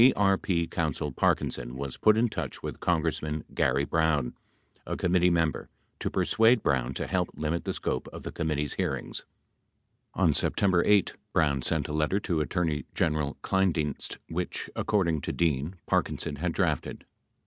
74 0.01 0.09
According 0.09 0.17
to 0.17 0.47
Dean, 0.55 0.61
CEP 0.65 0.69
counsel 0.71 1.11
Parkinson 1.11 1.75
was 1.77 1.97
put 1.97 2.17
in 2.17 2.27
touch 2.27 2.63
with 2.63 2.79
Congressman 2.79 3.43
Garry 3.53 3.85
Brown, 3.85 4.33
a 4.87 4.97
committee 4.97 5.29
member, 5.29 5.69
to 5.99 6.09
persuade 6.09 6.63
Brown 6.63 6.95
to 6.95 7.05
help 7.05 7.29
limit 7.35 7.65
the 7.65 7.73
scope 7.73 8.07
of 8.07 8.23
the 8.23 8.31
committee's 8.31 8.73
hearings. 8.73 9.25
On 10.15 10.33
September 10.33 10.83
8, 10.83 11.13
Brown 11.33 11.61
sent 11.61 11.87
a 11.87 11.93
letter 11.93 12.19
to 12.19 12.41
Attorney 12.41 12.85
General 12.95 13.37
Kleindienst 13.43 14.17
which, 14.27 14.71
according 14.75 15.21
to 15.21 15.31
Dean, 15.31 15.75
Parkinson 15.85 16.37
had 16.37 16.53
drafted. 16.53 17.05